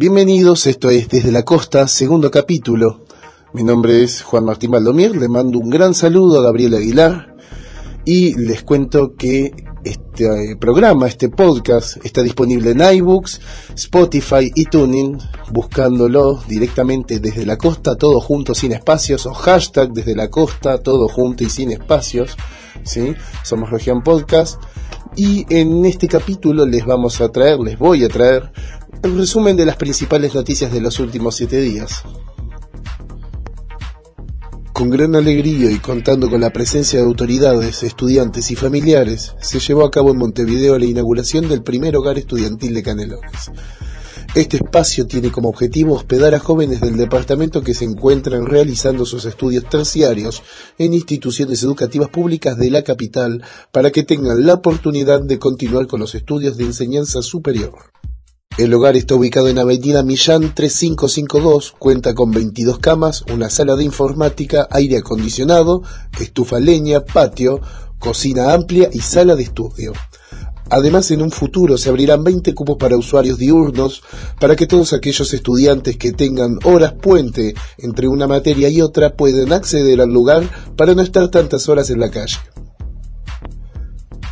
Bienvenidos, 0.00 0.68
esto 0.68 0.90
es 0.90 1.08
Desde 1.08 1.32
la 1.32 1.42
Costa, 1.42 1.88
segundo 1.88 2.30
capítulo. 2.30 3.00
Mi 3.52 3.64
nombre 3.64 4.04
es 4.04 4.22
Juan 4.22 4.44
Martín 4.44 4.70
Baldomir, 4.70 5.16
le 5.16 5.26
mando 5.26 5.58
un 5.58 5.70
gran 5.70 5.92
saludo 5.92 6.38
a 6.38 6.44
Gabriel 6.44 6.76
Aguilar 6.76 7.34
y 8.04 8.36
les 8.36 8.62
cuento 8.62 9.16
que 9.16 9.50
este 9.82 10.54
programa, 10.54 11.08
este 11.08 11.30
podcast, 11.30 11.96
está 12.06 12.22
disponible 12.22 12.70
en 12.70 12.80
iBooks, 12.80 13.40
Spotify 13.74 14.48
y 14.54 14.66
Tuning, 14.66 15.18
buscándolo 15.50 16.44
directamente 16.46 17.18
desde 17.18 17.44
la 17.44 17.58
costa, 17.58 17.96
todo 17.96 18.20
junto 18.20 18.54
sin 18.54 18.70
espacios, 18.70 19.26
o 19.26 19.34
hashtag 19.34 19.90
desde 19.92 20.14
la 20.14 20.30
costa, 20.30 20.78
todo 20.78 21.08
junto 21.08 21.42
y 21.42 21.50
sin 21.50 21.72
espacios. 21.72 22.36
¿sí? 22.84 23.16
Somos 23.42 23.70
Región 23.70 24.02
Podcast. 24.04 24.62
Y 25.16 25.44
en 25.52 25.84
este 25.84 26.06
capítulo 26.06 26.64
les 26.64 26.86
vamos 26.86 27.20
a 27.20 27.30
traer, 27.30 27.58
les 27.58 27.76
voy 27.76 28.04
a 28.04 28.08
traer 28.08 28.52
el 29.02 29.16
resumen 29.16 29.56
de 29.56 29.64
las 29.64 29.76
principales 29.76 30.34
noticias 30.34 30.72
de 30.72 30.80
los 30.80 30.98
últimos 30.98 31.36
siete 31.36 31.60
días. 31.60 32.02
Con 34.72 34.90
gran 34.90 35.14
alegría 35.14 35.70
y 35.70 35.78
contando 35.78 36.30
con 36.30 36.40
la 36.40 36.50
presencia 36.50 36.98
de 36.98 37.04
autoridades, 37.04 37.82
estudiantes 37.82 38.50
y 38.50 38.56
familiares, 38.56 39.34
se 39.40 39.60
llevó 39.60 39.84
a 39.84 39.90
cabo 39.90 40.10
en 40.10 40.18
Montevideo 40.18 40.78
la 40.78 40.86
inauguración 40.86 41.48
del 41.48 41.62
primer 41.62 41.96
hogar 41.96 42.18
estudiantil 42.18 42.74
de 42.74 42.82
Canelones. 42.82 43.50
Este 44.34 44.58
espacio 44.58 45.06
tiene 45.06 45.32
como 45.32 45.48
objetivo 45.48 45.94
hospedar 45.94 46.34
a 46.34 46.38
jóvenes 46.38 46.80
del 46.80 46.96
departamento 46.96 47.62
que 47.62 47.74
se 47.74 47.84
encuentran 47.84 48.46
realizando 48.46 49.06
sus 49.06 49.24
estudios 49.24 49.68
terciarios 49.68 50.42
en 50.76 50.94
instituciones 50.94 51.62
educativas 51.62 52.08
públicas 52.08 52.56
de 52.56 52.70
la 52.70 52.82
capital 52.82 53.42
para 53.72 53.90
que 53.90 54.02
tengan 54.02 54.44
la 54.44 54.54
oportunidad 54.54 55.22
de 55.22 55.38
continuar 55.38 55.86
con 55.86 56.00
los 56.00 56.14
estudios 56.14 56.56
de 56.56 56.64
enseñanza 56.64 57.22
superior. 57.22 57.74
El 58.58 58.74
hogar 58.74 58.96
está 58.96 59.14
ubicado 59.14 59.46
en 59.46 59.60
Avenida 59.60 60.02
Millán 60.02 60.52
3552, 60.52 61.76
cuenta 61.78 62.12
con 62.12 62.32
22 62.32 62.80
camas, 62.80 63.24
una 63.32 63.50
sala 63.50 63.76
de 63.76 63.84
informática, 63.84 64.66
aire 64.72 64.98
acondicionado, 64.98 65.84
estufa 66.18 66.58
leña, 66.58 67.04
patio, 67.04 67.60
cocina 68.00 68.52
amplia 68.52 68.90
y 68.92 68.98
sala 68.98 69.36
de 69.36 69.44
estudio. 69.44 69.92
Además, 70.70 71.08
en 71.12 71.22
un 71.22 71.30
futuro 71.30 71.78
se 71.78 71.88
abrirán 71.88 72.24
20 72.24 72.52
cupos 72.52 72.76
para 72.78 72.96
usuarios 72.96 73.38
diurnos 73.38 74.02
para 74.40 74.56
que 74.56 74.66
todos 74.66 74.92
aquellos 74.92 75.32
estudiantes 75.32 75.96
que 75.96 76.10
tengan 76.10 76.58
horas 76.64 76.94
puente 76.94 77.54
entre 77.78 78.08
una 78.08 78.26
materia 78.26 78.68
y 78.68 78.82
otra 78.82 79.14
puedan 79.14 79.52
acceder 79.52 80.00
al 80.00 80.12
lugar 80.12 80.42
para 80.76 80.96
no 80.96 81.02
estar 81.02 81.28
tantas 81.28 81.68
horas 81.68 81.90
en 81.90 82.00
la 82.00 82.10
calle. 82.10 82.38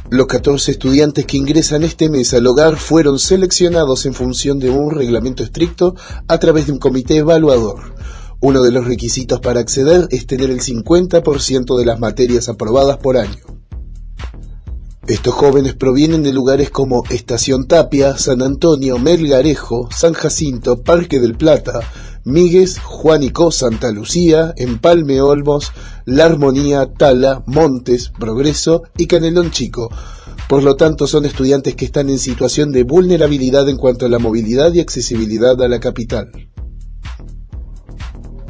Los 0.08 0.28
14 0.28 0.70
estudiantes 0.70 1.26
que 1.26 1.36
ingresan 1.36 1.82
este 1.82 2.08
mes 2.08 2.32
al 2.32 2.46
hogar 2.46 2.76
fueron 2.76 3.18
seleccionados 3.18 4.06
en 4.06 4.14
función 4.14 4.60
de 4.60 4.70
un 4.70 4.92
reglamento 4.92 5.42
estricto 5.42 5.96
a 6.28 6.38
través 6.38 6.66
de 6.66 6.72
un 6.72 6.78
comité 6.78 7.16
evaluador. 7.16 7.94
Uno 8.40 8.62
de 8.62 8.70
los 8.70 8.86
requisitos 8.86 9.40
para 9.40 9.58
acceder 9.58 10.06
es 10.10 10.28
tener 10.28 10.50
el 10.50 10.60
50% 10.60 11.76
de 11.76 11.84
las 11.84 11.98
materias 11.98 12.48
aprobadas 12.48 12.98
por 12.98 13.16
año. 13.16 13.42
Estos 15.08 15.34
jóvenes 15.34 15.74
provienen 15.74 16.22
de 16.22 16.32
lugares 16.32 16.70
como 16.70 17.02
Estación 17.10 17.66
Tapia, 17.66 18.16
San 18.16 18.42
Antonio, 18.42 18.98
Melgarejo, 18.98 19.88
San 19.90 20.12
Jacinto, 20.12 20.82
Parque 20.82 21.18
del 21.18 21.36
Plata, 21.36 21.80
Míguez, 22.26 22.80
Juanico, 22.80 23.52
Santa 23.52 23.92
Lucía, 23.92 24.52
Empalme 24.56 25.20
Olmos, 25.20 25.70
La 26.06 26.24
Armonía, 26.24 26.92
Tala, 26.92 27.44
Montes, 27.46 28.10
Progreso 28.18 28.82
y 28.98 29.06
Canelón 29.06 29.52
Chico. 29.52 29.90
Por 30.48 30.64
lo 30.64 30.74
tanto, 30.74 31.06
son 31.06 31.24
estudiantes 31.24 31.76
que 31.76 31.84
están 31.84 32.10
en 32.10 32.18
situación 32.18 32.72
de 32.72 32.82
vulnerabilidad 32.82 33.68
en 33.68 33.76
cuanto 33.76 34.06
a 34.06 34.08
la 34.08 34.18
movilidad 34.18 34.74
y 34.74 34.80
accesibilidad 34.80 35.62
a 35.62 35.68
la 35.68 35.78
capital. 35.78 36.32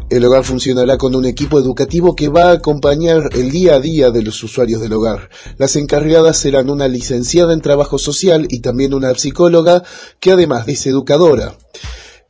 El 0.09 0.25
hogar 0.25 0.45
funcionará 0.45 0.97
con 0.97 1.15
un 1.15 1.27
equipo 1.27 1.59
educativo 1.59 2.17
que 2.17 2.31
va 2.31 2.45
a 2.45 2.53
acompañar 2.53 3.29
el 3.35 3.51
día 3.51 3.75
a 3.75 3.81
día 3.81 4.11
de 4.11 4.23
los 4.23 4.43
usuarios 4.43 4.81
del 4.81 4.95
hogar. 4.95 5.29
Las 5.59 5.77
encargadas 5.77 6.39
serán 6.39 6.71
una 6.71 6.89
licenciada 6.89 7.53
en 7.53 7.61
trabajo 7.61 7.99
social 7.99 8.47
y 8.49 8.61
también 8.61 8.95
una 8.95 9.15
psicóloga 9.15 9.83
que 10.19 10.33
además 10.33 10.67
es 10.67 10.87
educadora. 10.87 11.59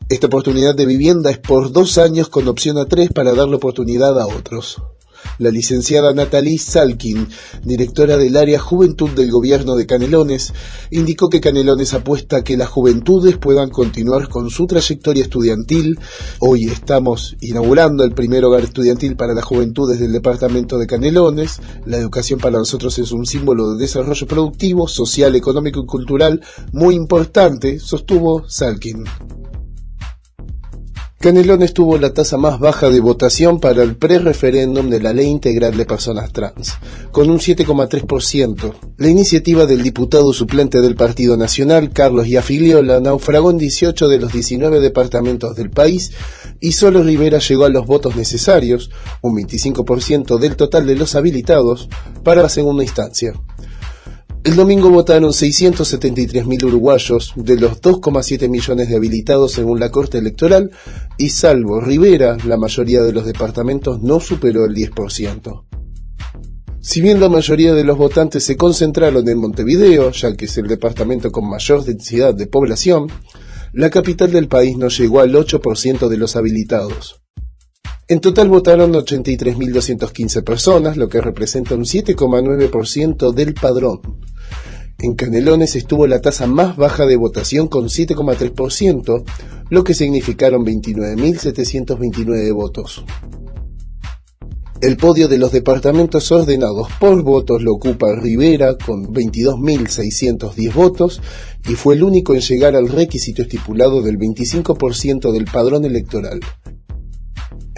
Esta 0.08 0.28
oportunidad 0.28 0.76
de 0.76 0.86
vivienda 0.86 1.32
es 1.32 1.38
por 1.38 1.72
dos 1.72 1.98
años 1.98 2.28
con 2.28 2.46
opción 2.46 2.78
a 2.78 2.84
tres 2.84 3.10
para 3.12 3.34
darle 3.34 3.56
oportunidad 3.56 4.20
a 4.20 4.26
otros. 4.28 4.80
La 5.38 5.50
licenciada 5.50 6.14
Natalie 6.14 6.58
Salkin, 6.58 7.26
directora 7.64 8.16
del 8.16 8.36
área 8.36 8.60
Juventud 8.60 9.10
del 9.10 9.32
Gobierno 9.32 9.74
de 9.74 9.84
Canelones, 9.84 10.52
indicó 10.92 11.28
que 11.28 11.40
Canelones 11.40 11.92
apuesta 11.92 12.36
a 12.36 12.44
que 12.44 12.56
las 12.56 12.68
juventudes 12.68 13.36
puedan 13.36 13.68
continuar 13.68 14.28
con 14.28 14.48
su 14.48 14.68
trayectoria 14.68 15.24
estudiantil. 15.24 15.98
Hoy 16.38 16.66
estamos 16.66 17.36
inaugurando 17.40 18.04
el 18.04 18.12
primer 18.12 18.44
hogar 18.44 18.62
estudiantil 18.62 19.16
para 19.16 19.34
las 19.34 19.44
juventudes 19.44 19.98
del 19.98 20.12
departamento 20.12 20.78
de 20.78 20.86
Canelones. 20.86 21.60
La 21.84 21.96
educación 21.96 22.38
para 22.38 22.58
nosotros 22.58 22.96
es 23.00 23.10
un 23.10 23.26
símbolo 23.26 23.72
de 23.72 23.80
desarrollo 23.80 24.26
productivo, 24.28 24.86
social, 24.86 25.34
económico 25.34 25.80
y 25.80 25.86
cultural 25.86 26.40
muy 26.72 26.94
importante, 26.94 27.80
sostuvo 27.80 28.48
Salkin. 28.48 29.04
Canelones 31.26 31.74
tuvo 31.74 31.98
la 31.98 32.14
tasa 32.14 32.36
más 32.36 32.60
baja 32.60 32.88
de 32.88 33.00
votación 33.00 33.58
para 33.58 33.82
el 33.82 33.96
pre-referéndum 33.96 34.88
de 34.88 35.00
la 35.00 35.12
Ley 35.12 35.26
Integral 35.26 35.76
de 35.76 35.84
Personas 35.84 36.32
Trans, 36.32 36.74
con 37.10 37.28
un 37.30 37.40
7,3%. 37.40 38.72
La 38.96 39.08
iniciativa 39.08 39.66
del 39.66 39.82
diputado 39.82 40.32
suplente 40.32 40.80
del 40.80 40.94
Partido 40.94 41.36
Nacional, 41.36 41.90
Carlos 41.90 42.28
Iafiliola, 42.28 43.00
naufragó 43.00 43.50
en 43.50 43.58
18 43.58 44.06
de 44.06 44.20
los 44.20 44.32
19 44.32 44.78
departamentos 44.78 45.56
del 45.56 45.70
país 45.70 46.12
y 46.60 46.70
solo 46.70 47.02
Rivera 47.02 47.40
llegó 47.40 47.64
a 47.64 47.70
los 47.70 47.86
votos 47.86 48.14
necesarios, 48.14 48.92
un 49.20 49.34
25% 49.34 50.38
del 50.38 50.54
total 50.54 50.86
de 50.86 50.94
los 50.94 51.16
habilitados, 51.16 51.88
para 52.22 52.40
la 52.40 52.48
segunda 52.48 52.84
instancia. 52.84 53.32
El 54.46 54.54
domingo 54.54 54.90
votaron 54.90 55.32
673.000 55.32 56.66
uruguayos 56.66 57.32
de 57.34 57.58
los 57.58 57.80
2,7 57.80 58.48
millones 58.48 58.88
de 58.88 58.94
habilitados 58.94 59.50
según 59.50 59.80
la 59.80 59.90
Corte 59.90 60.18
Electoral 60.18 60.70
y 61.18 61.30
salvo 61.30 61.80
Rivera, 61.80 62.36
la 62.44 62.56
mayoría 62.56 63.02
de 63.02 63.12
los 63.12 63.26
departamentos 63.26 64.00
no 64.02 64.20
superó 64.20 64.64
el 64.64 64.72
10%. 64.72 65.64
Si 66.80 67.00
bien 67.00 67.18
la 67.18 67.28
mayoría 67.28 67.74
de 67.74 67.82
los 67.82 67.98
votantes 67.98 68.44
se 68.44 68.56
concentraron 68.56 69.28
en 69.28 69.38
Montevideo, 69.38 70.12
ya 70.12 70.36
que 70.36 70.44
es 70.44 70.56
el 70.58 70.68
departamento 70.68 71.32
con 71.32 71.50
mayor 71.50 71.84
densidad 71.84 72.32
de 72.32 72.46
población, 72.46 73.08
la 73.72 73.90
capital 73.90 74.30
del 74.30 74.46
país 74.46 74.76
no 74.76 74.86
llegó 74.86 75.22
al 75.22 75.34
8% 75.34 76.06
de 76.06 76.16
los 76.18 76.36
habilitados. 76.36 77.25
En 78.08 78.20
total 78.20 78.48
votaron 78.48 78.92
83.215 78.92 80.44
personas, 80.44 80.96
lo 80.96 81.08
que 81.08 81.20
representa 81.20 81.74
un 81.74 81.82
7,9% 81.82 83.34
del 83.34 83.52
padrón. 83.52 84.00
En 85.00 85.14
Canelones 85.14 85.74
estuvo 85.74 86.06
la 86.06 86.20
tasa 86.20 86.46
más 86.46 86.76
baja 86.76 87.04
de 87.04 87.16
votación 87.16 87.66
con 87.66 87.86
7,3%, 87.86 89.24
lo 89.70 89.82
que 89.82 89.92
significaron 89.94 90.64
29.729 90.64 92.54
votos. 92.54 93.04
El 94.80 94.96
podio 94.96 95.26
de 95.26 95.38
los 95.38 95.50
departamentos 95.50 96.30
ordenados 96.30 96.86
por 97.00 97.24
votos 97.24 97.60
lo 97.60 97.72
ocupa 97.72 98.14
Rivera 98.14 98.76
con 98.76 99.12
22.610 99.12 100.72
votos 100.74 101.20
y 101.68 101.72
fue 101.74 101.96
el 101.96 102.04
único 102.04 102.34
en 102.34 102.40
llegar 102.40 102.76
al 102.76 102.88
requisito 102.88 103.42
estipulado 103.42 104.00
del 104.00 104.16
25% 104.16 105.32
del 105.32 105.46
padrón 105.46 105.84
electoral. 105.86 106.38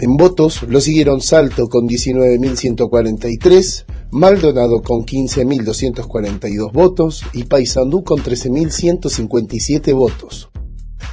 En 0.01 0.15
votos 0.15 0.63
lo 0.63 0.79
siguieron 0.79 1.19
Salto 1.19 1.67
con 1.67 1.85
19.143, 1.85 3.83
Maldonado 4.11 4.81
con 4.81 5.05
15.242 5.05 6.71
votos 6.71 7.23
y 7.33 7.43
Paysandú 7.43 8.05
con 8.05 8.19
13.157 8.19 9.93
votos. 9.93 10.49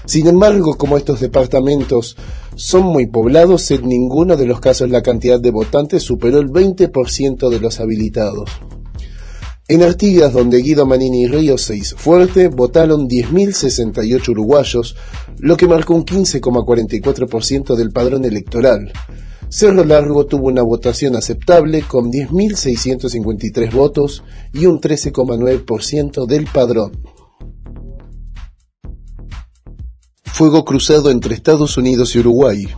Sin 0.05 0.29
embargo, 0.29 0.79
como 0.79 0.97
estos 0.97 1.19
departamentos 1.19 2.17
son 2.55 2.85
muy 2.85 3.09
poblados, 3.09 3.69
en 3.73 3.89
ninguno 3.89 4.37
de 4.37 4.47
los 4.47 4.61
casos 4.61 4.89
la 4.89 5.03
cantidad 5.03 5.41
de 5.41 5.51
votantes 5.51 6.05
superó 6.05 6.39
el 6.39 6.49
20% 6.49 7.49
de 7.51 7.59
los 7.59 7.81
habilitados. 7.81 8.49
En 9.69 9.83
Artigas, 9.83 10.33
donde 10.33 10.59
Guido 10.59 10.87
Manini 10.87 11.23
y 11.23 11.27
Río 11.27 11.59
6 11.59 11.97
Fuerte 11.99 12.47
votaron 12.47 13.09
10.068 13.09 14.29
uruguayos, 14.29 14.95
lo 15.39 15.57
que 15.57 15.67
marcó 15.67 15.95
un 15.95 16.05
15,44% 16.05 17.75
del 17.75 17.91
padrón 17.91 18.25
electoral, 18.25 18.93
Cerro 19.49 19.85
Largo 19.85 20.27
tuvo 20.27 20.47
una 20.47 20.63
votación 20.63 21.17
aceptable 21.17 21.83
con 21.83 22.13
10.653 22.13 23.73
votos 23.73 24.23
y 24.53 24.67
un 24.67 24.81
13,9% 24.81 26.27
del 26.27 26.47
padrón. 26.47 27.03
Fuego 30.25 30.65
cruzado 30.65 31.11
entre 31.11 31.35
Estados 31.35 31.77
Unidos 31.77 32.15
y 32.15 32.21
Uruguay. 32.21 32.69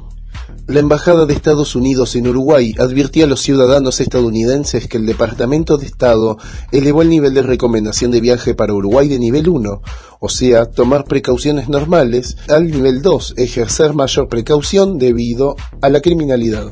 La 0.69 0.81
Embajada 0.81 1.25
de 1.25 1.32
Estados 1.32 1.75
Unidos 1.76 2.15
en 2.15 2.29
Uruguay 2.29 2.75
advirtió 2.79 3.25
a 3.25 3.26
los 3.26 3.41
ciudadanos 3.41 4.00
estadounidenses 4.00 4.87
que 4.87 4.99
el 4.99 5.06
Departamento 5.06 5.79
de 5.79 5.87
Estado 5.87 6.37
elevó 6.73 7.00
el 7.00 7.09
nivel 7.09 7.32
de 7.32 7.41
recomendación 7.41 8.11
de 8.11 8.20
viaje 8.20 8.55
para 8.55 8.75
Uruguay 8.75 9.09
de 9.09 9.19
nivel 9.19 9.49
1, 9.49 9.81
o 10.20 10.29
sea, 10.29 10.67
tomar 10.67 11.05
precauciones 11.05 11.70
normales, 11.70 12.37
al 12.50 12.70
nivel 12.70 13.00
2, 13.00 13.37
ejercer 13.38 13.94
mayor 13.94 14.29
precaución 14.29 14.99
debido 14.99 15.56
a 15.81 15.88
la 15.88 16.03
criminalidad. 16.03 16.70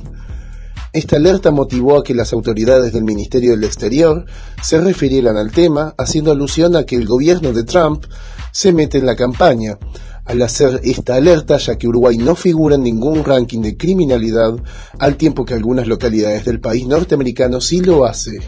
Esta 0.93 1.17
alerta 1.17 1.51
motivó 1.51 1.97
a 1.97 2.05
que 2.05 2.15
las 2.15 2.35
autoridades 2.35 2.93
del 2.93 3.05
Ministerio 3.05 3.53
del 3.53 3.65
Exterior 3.65 4.27
se 4.63 4.79
refirieran 4.79 5.39
al 5.39 5.53
tema, 5.53 5.95
haciendo 5.97 6.33
alusión 6.33 6.77
a 6.77 6.85
que 6.85 6.97
el 6.97 7.07
gobierno 7.07 7.55
de 7.55 7.65
Trump 7.65 8.05
se 8.53 8.75
mete 8.75 8.99
en 8.99 9.07
la 9.07 9.17
campaña, 9.17 9.79
al 10.27 10.43
hacer 10.43 10.81
esta 10.85 11.15
alerta, 11.15 11.57
ya 11.57 11.79
que 11.79 11.89
Uruguay 11.89 12.19
no 12.19 12.35
figura 12.35 12.75
en 12.75 12.83
ningún 12.83 13.25
ranking 13.25 13.61
de 13.61 13.77
criminalidad, 13.77 14.57
al 14.99 15.17
tiempo 15.17 15.45
que 15.45 15.55
algunas 15.55 15.87
localidades 15.87 16.45
del 16.45 16.61
país 16.61 16.87
norteamericano 16.87 17.61
sí 17.61 17.81
lo 17.81 18.05
hace. 18.05 18.41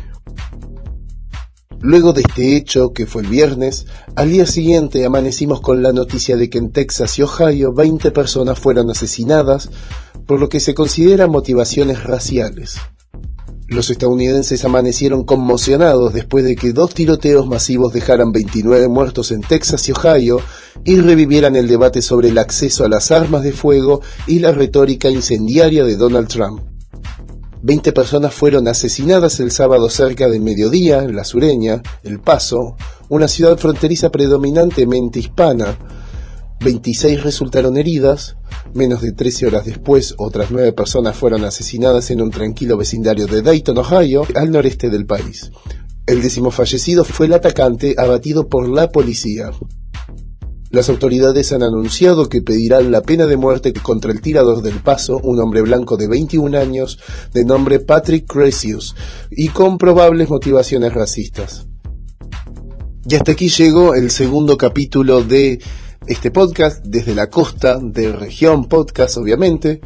Luego 1.80 2.12
de 2.12 2.22
este 2.22 2.56
hecho, 2.56 2.92
que 2.92 3.06
fue 3.06 3.22
el 3.22 3.28
viernes, 3.28 3.86
al 4.16 4.30
día 4.30 4.46
siguiente 4.46 5.06
amanecimos 5.06 5.60
con 5.60 5.80
la 5.80 5.92
noticia 5.92 6.36
de 6.36 6.50
que 6.50 6.58
en 6.58 6.72
Texas 6.72 7.18
y 7.18 7.22
Ohio 7.22 7.72
20 7.72 8.10
personas 8.10 8.58
fueron 8.58 8.90
asesinadas 8.90 9.70
por 10.26 10.40
lo 10.40 10.48
que 10.48 10.58
se 10.58 10.74
considera 10.74 11.28
motivaciones 11.28 12.02
raciales. 12.02 12.78
Los 13.68 13.90
estadounidenses 13.90 14.64
amanecieron 14.64 15.24
conmocionados 15.24 16.14
después 16.14 16.42
de 16.42 16.56
que 16.56 16.72
dos 16.72 16.94
tiroteos 16.94 17.46
masivos 17.46 17.92
dejaran 17.92 18.32
29 18.32 18.88
muertos 18.88 19.30
en 19.30 19.42
Texas 19.42 19.86
y 19.90 19.92
Ohio 19.92 20.40
y 20.84 20.98
revivieran 21.00 21.54
el 21.54 21.68
debate 21.68 22.00
sobre 22.00 22.30
el 22.30 22.38
acceso 22.38 22.86
a 22.86 22.88
las 22.88 23.10
armas 23.10 23.42
de 23.42 23.52
fuego 23.52 24.00
y 24.26 24.38
la 24.38 24.52
retórica 24.52 25.10
incendiaria 25.10 25.84
de 25.84 25.96
Donald 25.96 26.28
Trump. 26.28 26.62
Veinte 27.60 27.92
personas 27.92 28.32
fueron 28.32 28.68
asesinadas 28.68 29.38
el 29.38 29.50
sábado 29.50 29.90
cerca 29.90 30.28
del 30.28 30.40
mediodía 30.40 31.02
en 31.02 31.14
la 31.14 31.24
sureña, 31.24 31.82
El 32.02 32.20
Paso, 32.20 32.74
una 33.10 33.28
ciudad 33.28 33.58
fronteriza 33.58 34.10
predominantemente 34.10 35.18
hispana, 35.18 35.76
26 36.60 37.22
resultaron 37.22 37.76
heridas, 37.76 38.37
menos 38.74 39.02
de 39.02 39.12
13 39.12 39.46
horas 39.46 39.64
después 39.64 40.14
otras 40.18 40.50
9 40.50 40.72
personas 40.72 41.16
fueron 41.16 41.44
asesinadas 41.44 42.10
en 42.10 42.20
un 42.20 42.30
tranquilo 42.30 42.76
vecindario 42.76 43.26
de 43.26 43.42
Dayton, 43.42 43.78
Ohio, 43.78 44.26
al 44.34 44.50
noreste 44.50 44.90
del 44.90 45.06
país. 45.06 45.50
El 46.06 46.22
décimo 46.22 46.50
fallecido 46.50 47.04
fue 47.04 47.26
el 47.26 47.34
atacante 47.34 47.94
abatido 47.98 48.48
por 48.48 48.68
la 48.68 48.88
policía. 48.90 49.50
Las 50.70 50.90
autoridades 50.90 51.52
han 51.52 51.62
anunciado 51.62 52.28
que 52.28 52.42
pedirán 52.42 52.90
la 52.90 53.02
pena 53.02 53.26
de 53.26 53.38
muerte 53.38 53.72
contra 53.72 54.12
el 54.12 54.20
tirador 54.20 54.62
del 54.62 54.80
paso, 54.80 55.18
un 55.22 55.40
hombre 55.40 55.62
blanco 55.62 55.96
de 55.96 56.08
21 56.08 56.58
años, 56.58 56.98
de 57.32 57.44
nombre 57.44 57.80
Patrick 57.80 58.26
Cresius, 58.26 58.94
y 59.30 59.48
con 59.48 59.78
probables 59.78 60.28
motivaciones 60.28 60.92
racistas. 60.92 61.66
Y 63.08 63.14
hasta 63.14 63.32
aquí 63.32 63.48
llegó 63.48 63.94
el 63.94 64.10
segundo 64.10 64.58
capítulo 64.58 65.22
de 65.22 65.58
este 66.08 66.30
podcast 66.30 66.82
desde 66.84 67.14
la 67.14 67.28
costa 67.28 67.78
de 67.80 68.12
región 68.12 68.64
podcast, 68.64 69.18
obviamente, 69.18 69.80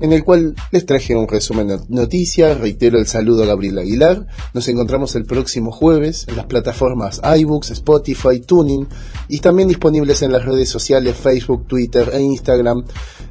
en 0.00 0.12
el 0.12 0.24
cual 0.24 0.54
les 0.72 0.86
traje 0.86 1.14
un 1.14 1.28
resumen 1.28 1.68
de 1.68 1.78
noticias. 1.88 2.58
Reitero 2.58 2.98
el 2.98 3.06
saludo 3.06 3.42
a 3.42 3.46
Gabriel 3.46 3.78
Aguilar. 3.78 4.26
Nos 4.54 4.68
encontramos 4.68 5.14
el 5.16 5.26
próximo 5.26 5.70
jueves 5.72 6.26
en 6.28 6.36
las 6.36 6.46
plataformas 6.46 7.20
iBooks, 7.22 7.70
Spotify, 7.72 8.40
Tuning 8.40 8.86
y 9.28 9.40
también 9.40 9.68
disponibles 9.68 10.22
en 10.22 10.32
las 10.32 10.44
redes 10.46 10.70
sociales 10.70 11.16
Facebook, 11.16 11.66
Twitter 11.66 12.10
e 12.12 12.22
Instagram, 12.22 12.84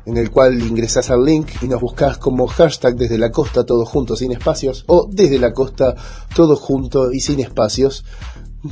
en 0.05 0.17
el 0.17 0.29
cual 0.29 0.61
ingresas 0.61 1.09
al 1.09 1.25
link 1.25 1.49
y 1.61 1.67
nos 1.67 1.81
buscas 1.81 2.19
como 2.19 2.45
hashtag 2.47 2.95
desde 2.95 3.17
la 3.17 3.31
costa 3.31 3.65
todo 3.65 3.85
junto 3.85 4.15
sin 4.15 4.31
espacios 4.31 4.83
o 4.87 5.07
desde 5.11 5.39
la 5.39 5.51
costa 5.51 5.95
todo 6.35 6.55
junto 6.55 7.11
y 7.11 7.21
sin 7.21 7.39
espacios 7.39 8.05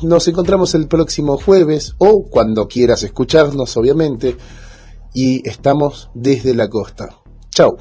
nos 0.02 0.28
encontramos 0.28 0.74
el 0.76 0.88
próximo 0.88 1.38
jueves 1.38 1.96
o 1.98 2.24
cuando 2.30 2.68
quieras 2.68 3.04
escucharnos, 3.04 3.78
obviamente. 3.78 4.36
Y 5.14 5.48
estamos 5.48 6.10
desde 6.16 6.56
la 6.56 6.70
costa. 6.70 7.10
Chao. 7.52 7.78